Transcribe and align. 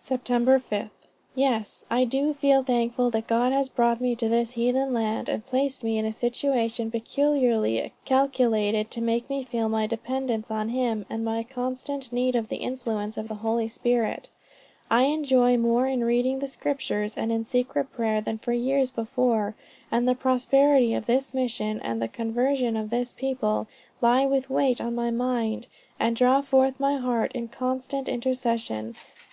"Sept. 0.00 0.26
5. 0.62 0.90
Yes, 1.36 1.84
I 1.88 2.02
do 2.04 2.34
feel 2.34 2.64
thankful 2.64 3.10
that 3.12 3.28
God 3.28 3.52
has 3.52 3.68
brought 3.68 4.00
me 4.00 4.16
to 4.16 4.28
this 4.28 4.54
heathen 4.54 4.92
land, 4.92 5.28
and 5.28 5.46
placed 5.46 5.84
me 5.84 5.96
in 5.98 6.04
a 6.04 6.12
situation 6.12 6.90
peculiarly 6.90 7.92
calculated 8.04 8.90
to 8.90 9.00
make 9.00 9.30
me 9.30 9.44
feel 9.44 9.68
my 9.68 9.86
dependence 9.86 10.50
on 10.50 10.70
him 10.70 11.06
and 11.08 11.24
my 11.24 11.44
constant 11.44 12.12
need 12.12 12.34
of 12.34 12.48
the 12.48 12.56
influences 12.56 13.18
of 13.18 13.28
the 13.28 13.36
Holy 13.36 13.68
Spirit. 13.68 14.30
I 14.90 15.02
enjoy 15.04 15.56
more 15.56 15.86
in 15.86 16.02
reading 16.02 16.40
the 16.40 16.48
Scriptures, 16.48 17.16
and 17.16 17.30
in 17.30 17.44
secret 17.44 17.92
prayer 17.92 18.20
than 18.20 18.38
for 18.38 18.52
years 18.52 18.90
before; 18.90 19.54
and 19.92 20.08
the 20.08 20.16
prosperity 20.16 20.92
of 20.92 21.06
this 21.06 21.32
mission, 21.32 21.78
and 21.82 22.02
the 22.02 22.08
conversion 22.08 22.76
of 22.76 22.90
this 22.90 23.12
people, 23.12 23.68
lie 24.00 24.26
with 24.26 24.50
weight 24.50 24.80
on 24.80 24.96
my 24.96 25.12
mind, 25.12 25.68
and 26.00 26.16
draw 26.16 26.40
forth 26.40 26.80
my 26.80 26.96
heart 26.96 27.30
in 27.32 27.46
constant 27.46 28.08
intercession. 28.08 28.96